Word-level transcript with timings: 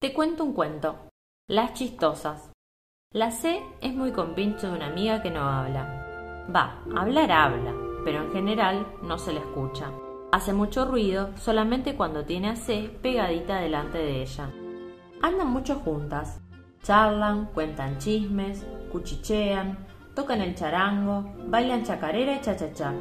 Te 0.00 0.14
cuento 0.14 0.44
un 0.44 0.52
cuento. 0.52 1.10
Las 1.48 1.72
chistosas. 1.72 2.52
La 3.12 3.32
C 3.32 3.60
es 3.80 3.92
muy 3.92 4.12
compinche 4.12 4.68
de 4.68 4.72
una 4.72 4.86
amiga 4.86 5.20
que 5.22 5.30
no 5.32 5.40
habla. 5.40 6.46
Va, 6.54 6.84
hablar 6.96 7.32
habla, 7.32 7.74
pero 8.04 8.22
en 8.22 8.30
general 8.30 8.86
no 9.02 9.18
se 9.18 9.32
le 9.32 9.40
escucha. 9.40 9.90
Hace 10.30 10.52
mucho 10.52 10.84
ruido 10.84 11.36
solamente 11.36 11.96
cuando 11.96 12.24
tiene 12.24 12.50
a 12.50 12.54
C 12.54 12.96
pegadita 13.02 13.58
delante 13.58 13.98
de 13.98 14.22
ella. 14.22 14.52
Andan 15.20 15.48
mucho 15.48 15.80
juntas. 15.80 16.40
Charlan, 16.84 17.46
cuentan 17.46 17.98
chismes, 17.98 18.64
cuchichean, 18.92 19.84
tocan 20.14 20.42
el 20.42 20.54
charango, 20.54 21.34
bailan 21.48 21.82
chacarera 21.82 22.36
y 22.36 22.40
cha-cha-cha. 22.40 22.94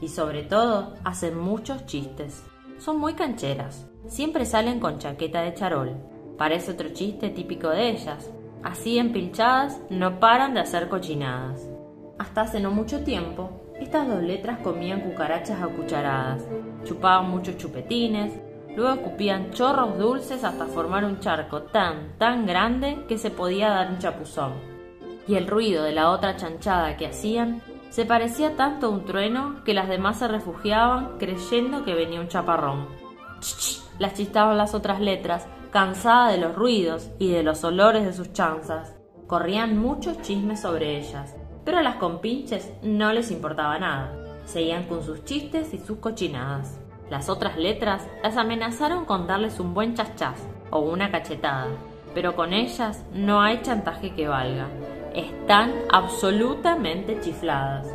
Y 0.00 0.06
sobre 0.06 0.44
todo, 0.44 0.94
hacen 1.02 1.36
muchos 1.36 1.84
chistes. 1.86 2.44
Son 2.78 3.00
muy 3.00 3.14
cancheras. 3.14 3.88
Siempre 4.06 4.46
salen 4.46 4.78
con 4.78 5.00
chaqueta 5.00 5.40
de 5.40 5.54
charol 5.54 6.13
Parece 6.38 6.72
otro 6.72 6.88
chiste 6.90 7.30
típico 7.30 7.68
de 7.70 7.90
ellas. 7.90 8.30
Así 8.62 8.98
empilchadas 8.98 9.80
no 9.90 10.20
paran 10.20 10.54
de 10.54 10.60
hacer 10.60 10.88
cochinadas. 10.88 11.68
Hasta 12.18 12.42
hace 12.42 12.60
no 12.60 12.70
mucho 12.70 13.04
tiempo, 13.04 13.64
estas 13.80 14.06
dos 14.08 14.22
letras 14.22 14.60
comían 14.60 15.00
cucarachas 15.00 15.60
a 15.60 15.66
cucharadas, 15.66 16.46
chupaban 16.84 17.28
muchos 17.28 17.56
chupetines, 17.56 18.32
luego 18.76 18.94
escupían 18.94 19.50
chorros 19.50 19.98
dulces 19.98 20.44
hasta 20.44 20.66
formar 20.66 21.04
un 21.04 21.18
charco 21.20 21.62
tan, 21.62 22.16
tan 22.16 22.46
grande 22.46 23.04
que 23.08 23.18
se 23.18 23.30
podía 23.30 23.70
dar 23.70 23.90
un 23.90 23.98
chapuzón. 23.98 24.52
Y 25.26 25.34
el 25.34 25.48
ruido 25.48 25.82
de 25.82 25.92
la 25.92 26.10
otra 26.10 26.36
chanchada 26.36 26.96
que 26.96 27.08
hacían 27.08 27.62
se 27.90 28.06
parecía 28.06 28.56
tanto 28.56 28.86
a 28.86 28.90
un 28.90 29.04
trueno 29.04 29.62
que 29.64 29.74
las 29.74 29.88
demás 29.88 30.18
se 30.18 30.28
refugiaban 30.28 31.18
creyendo 31.18 31.84
que 31.84 31.94
venía 31.94 32.20
un 32.20 32.28
chaparrón. 32.28 32.88
¡Ch, 33.40 33.83
las 33.98 34.14
chistaban 34.14 34.58
las 34.58 34.74
otras 34.74 35.00
letras, 35.00 35.46
cansada 35.70 36.30
de 36.30 36.38
los 36.38 36.54
ruidos 36.54 37.10
y 37.18 37.30
de 37.30 37.42
los 37.42 37.64
olores 37.64 38.04
de 38.04 38.12
sus 38.12 38.32
chanzas. 38.32 38.94
Corrían 39.26 39.78
muchos 39.78 40.20
chismes 40.22 40.60
sobre 40.60 40.98
ellas, 40.98 41.34
pero 41.64 41.78
a 41.78 41.82
las 41.82 41.96
compinches 41.96 42.72
no 42.82 43.12
les 43.12 43.30
importaba 43.30 43.78
nada. 43.78 44.12
Seguían 44.44 44.84
con 44.84 45.02
sus 45.02 45.24
chistes 45.24 45.72
y 45.72 45.78
sus 45.78 45.98
cochinadas. 45.98 46.78
Las 47.10 47.28
otras 47.28 47.56
letras 47.56 48.06
las 48.22 48.36
amenazaron 48.36 49.04
con 49.04 49.26
darles 49.26 49.60
un 49.60 49.74
buen 49.74 49.94
chachaz 49.94 50.38
o 50.70 50.80
una 50.80 51.10
cachetada, 51.10 51.68
pero 52.14 52.34
con 52.34 52.52
ellas 52.52 53.04
no 53.12 53.40
hay 53.40 53.62
chantaje 53.62 54.14
que 54.14 54.28
valga. 54.28 54.68
Están 55.14 55.72
absolutamente 55.90 57.20
chifladas. 57.20 57.86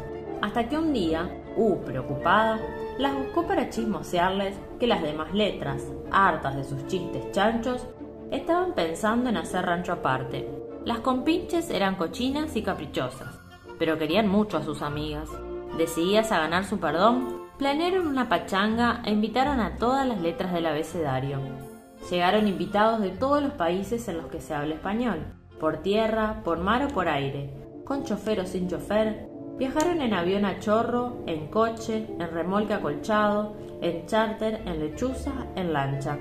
Hasta 0.42 0.70
que 0.70 0.78
un 0.78 0.94
día, 0.94 1.30
uh, 1.58 1.78
preocupada, 1.84 2.60
las 3.00 3.16
buscó 3.16 3.48
para 3.48 3.70
chismosearles 3.70 4.60
que 4.78 4.86
las 4.86 5.02
demás 5.02 5.34
letras, 5.34 5.82
hartas 6.12 6.58
de 6.58 6.66
sus 6.66 6.86
chistes 6.88 7.32
chanchos, 7.32 7.88
estaban 8.30 8.74
pensando 8.74 9.30
en 9.30 9.38
hacer 9.38 9.66
rancho 9.66 9.94
aparte. 9.94 10.50
Las 10.84 11.00
compinches 11.00 11.70
eran 11.70 11.96
cochinas 11.96 12.58
y 12.58 12.62
caprichosas, 12.62 13.40
pero 13.80 13.98
querían 13.98 14.28
mucho 14.28 14.58
a 14.58 14.64
sus 14.64 14.82
amigas. 14.82 15.30
Decididas 15.78 16.34
a 16.34 16.40
ganar 16.40 16.66
su 16.66 16.78
perdón, 16.80 17.48
planearon 17.58 18.06
una 18.06 18.28
pachanga 18.28 19.02
e 19.06 19.12
invitaron 19.12 19.62
a 19.62 19.78
todas 19.78 20.06
las 20.06 20.20
letras 20.20 20.52
del 20.52 20.66
abecedario. 20.66 21.40
Llegaron 22.12 22.50
invitados 22.50 23.00
de 23.00 23.12
todos 23.12 23.42
los 23.42 23.54
países 23.54 24.10
en 24.10 24.18
los 24.18 24.26
que 24.26 24.42
se 24.42 24.54
habla 24.54 24.76
español, 24.76 25.26
por 25.58 25.78
tierra, 25.78 26.42
por 26.44 26.60
mar 26.60 26.84
o 26.84 26.90
por 26.90 27.08
aire, 27.08 27.54
con 27.86 28.04
chofer 28.04 28.42
o 28.42 28.46
sin 28.46 28.68
chofer, 28.68 29.30
Viajaron 29.60 30.02
en 30.02 30.14
avión 30.14 30.46
a 30.46 30.58
chorro, 30.62 31.18
en 31.28 31.48
coche, 31.48 32.08
en 32.18 32.32
remolque 32.32 32.74
acolchado, 32.74 33.58
en 33.82 34.06
charter, 34.06 34.62
en 34.66 34.80
lechuza, 34.80 35.34
en 35.58 35.74
lancha. 35.74 36.18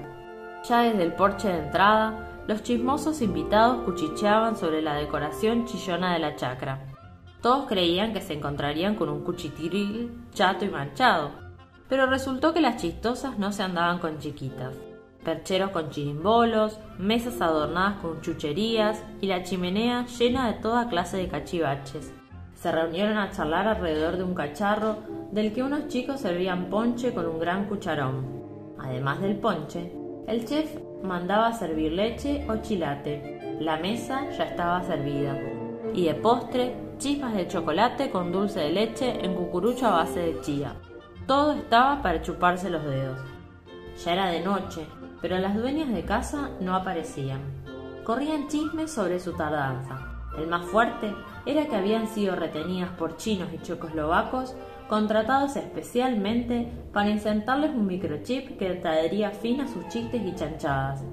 Ya 0.68 0.82
desde 0.82 1.04
el 1.04 1.12
porche 1.12 1.46
de 1.46 1.58
entrada, 1.60 2.42
los 2.48 2.64
chismosos 2.64 3.22
invitados 3.22 3.84
cuchicheaban 3.84 4.56
sobre 4.56 4.82
la 4.82 4.94
decoración 4.94 5.66
chillona 5.66 6.14
de 6.14 6.18
la 6.18 6.34
chacra. 6.34 6.84
Todos 7.40 7.68
creían 7.68 8.12
que 8.12 8.20
se 8.20 8.32
encontrarían 8.32 8.96
con 8.96 9.08
un 9.08 9.22
cuchitril 9.22 10.10
chato 10.34 10.64
y 10.64 10.70
manchado, 10.70 11.30
pero 11.88 12.06
resultó 12.06 12.52
que 12.52 12.60
las 12.60 12.82
chistosas 12.82 13.38
no 13.38 13.52
se 13.52 13.62
andaban 13.62 14.00
con 14.00 14.18
chiquitas. 14.18 14.74
Percheros 15.22 15.70
con 15.70 15.90
chirimbolos, 15.90 16.80
mesas 16.98 17.40
adornadas 17.40 18.00
con 18.00 18.20
chucherías 18.20 19.04
y 19.20 19.28
la 19.28 19.44
chimenea 19.44 20.06
llena 20.06 20.48
de 20.48 20.54
toda 20.54 20.88
clase 20.88 21.18
de 21.18 21.28
cachivaches 21.28 22.12
se 22.60 22.72
reunieron 22.72 23.18
a 23.18 23.30
charlar 23.30 23.68
alrededor 23.68 24.16
de 24.16 24.24
un 24.24 24.34
cacharro 24.34 24.96
del 25.30 25.52
que 25.52 25.62
unos 25.62 25.86
chicos 25.88 26.20
servían 26.20 26.68
ponche 26.70 27.14
con 27.14 27.26
un 27.26 27.38
gran 27.38 27.66
cucharón. 27.66 28.26
Además 28.78 29.20
del 29.20 29.36
ponche, 29.36 29.92
el 30.26 30.44
chef 30.44 30.76
mandaba 31.02 31.52
servir 31.52 31.92
leche 31.92 32.44
o 32.48 32.56
chilate. 32.56 33.56
La 33.60 33.76
mesa 33.76 34.28
ya 34.36 34.44
estaba 34.44 34.82
servida. 34.82 35.38
Y 35.94 36.06
de 36.06 36.14
postre, 36.14 36.74
chispas 36.98 37.34
de 37.34 37.46
chocolate 37.46 38.10
con 38.10 38.32
dulce 38.32 38.60
de 38.60 38.72
leche 38.72 39.24
en 39.24 39.34
cucurucho 39.34 39.86
a 39.86 39.98
base 39.98 40.20
de 40.20 40.40
chía. 40.40 40.74
Todo 41.26 41.52
estaba 41.52 42.02
para 42.02 42.22
chuparse 42.22 42.70
los 42.70 42.84
dedos. 42.84 43.20
Ya 44.04 44.12
era 44.14 44.26
de 44.30 44.40
noche, 44.40 44.84
pero 45.20 45.38
las 45.38 45.54
dueñas 45.56 45.92
de 45.92 46.04
casa 46.04 46.50
no 46.60 46.74
aparecían. 46.74 47.40
Corrían 48.04 48.48
chismes 48.48 48.90
sobre 48.90 49.20
su 49.20 49.32
tardanza. 49.34 50.17
El 50.38 50.46
más 50.46 50.66
fuerte 50.66 51.14
era 51.46 51.66
que 51.66 51.76
habían 51.76 52.06
sido 52.06 52.36
retenidas 52.36 52.90
por 52.90 53.16
chinos 53.16 53.48
y 53.52 53.58
checoslovacos 53.58 54.54
contratados 54.88 55.56
especialmente 55.56 56.72
para 56.92 57.10
insertarles 57.10 57.74
un 57.74 57.86
microchip 57.86 58.56
que 58.56 58.74
traería 58.74 59.30
fin 59.32 59.60
a 59.60 59.68
sus 59.68 59.86
chistes 59.88 60.22
y 60.24 60.34
chanchadas. 60.34 61.04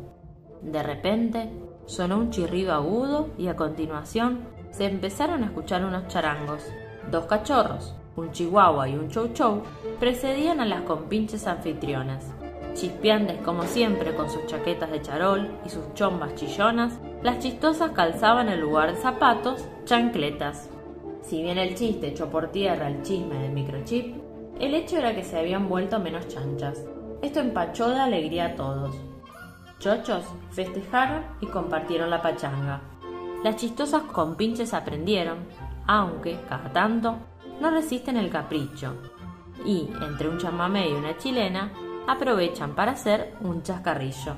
De 0.62 0.82
repente 0.84 1.52
sonó 1.86 2.18
un 2.18 2.30
chirrido 2.30 2.74
agudo 2.74 3.30
y 3.38 3.48
a 3.48 3.56
continuación 3.56 4.48
se 4.72 4.86
empezaron 4.86 5.44
a 5.44 5.48
escuchar 5.48 5.84
unos 5.84 6.08
charangos. 6.08 6.64
Dos 7.12 7.26
cachorros, 7.26 7.96
un 8.16 8.32
chihuahua 8.32 8.88
y 8.90 8.96
un 8.96 9.10
chow 9.10 9.34
chow, 9.34 9.64
precedían 10.00 10.60
a 10.60 10.66
las 10.66 10.82
compinches 10.82 11.48
anfitrionas. 11.48 12.34
Chispeantes 12.76 13.42
como 13.42 13.64
siempre 13.64 14.14
con 14.14 14.30
sus 14.30 14.46
chaquetas 14.48 14.92
de 14.92 15.02
charol 15.02 15.50
y 15.66 15.70
sus 15.70 15.94
chombas 15.94 16.36
chillonas, 16.36 17.00
las 17.24 17.40
chistosas 17.40 17.92
calzaban 17.92 18.50
en 18.50 18.60
lugar 18.60 18.94
de 18.94 19.02
zapatos 19.02 19.66
chancletas. 19.86 20.70
Si 21.22 21.42
bien 21.42 21.58
el 21.58 21.74
chiste 21.74 22.10
echó 22.10 22.30
por 22.30 22.52
tierra 22.52 22.90
el 22.90 23.02
chisme 23.02 23.40
del 23.40 23.54
microchip, 23.54 24.18
el 24.60 24.74
hecho 24.76 24.98
era 24.98 25.16
que 25.16 25.24
se 25.24 25.40
habían 25.40 25.70
vuelto 25.70 26.00
menos 26.00 26.28
chanchas. 26.28 26.84
Esto 27.22 27.40
empachó 27.40 27.90
de 27.90 28.00
alegría 28.00 28.46
a 28.48 28.56
todos. 28.56 28.96
Chochos 29.80 30.26
festejaron 30.52 31.24
y 31.40 31.48
compartieron 31.48 32.10
la 32.10 32.22
pachanga. 32.22 32.82
Las 33.44 33.56
chistosas 33.56 34.04
compinches 34.04 34.74
aprendieron, 34.74 35.38
aunque, 35.88 36.38
cada 36.50 36.72
tanto, 36.74 37.16
no 37.62 37.72
resisten 37.72 38.18
el 38.18 38.30
capricho. 38.30 38.96
Y, 39.66 39.90
entre 40.02 40.28
un 40.28 40.38
chamamé 40.38 40.90
y 40.90 40.94
una 40.94 41.18
chilena, 41.18 41.72
aprovechan 42.08 42.76
para 42.76 42.92
hacer 42.92 43.34
un 43.42 43.64
chascarrillo. 43.64 44.36